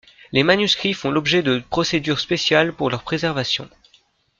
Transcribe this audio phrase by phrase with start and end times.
[0.31, 3.69] Les manuscrits font l'objet de procédures spéciales pour leur préservation.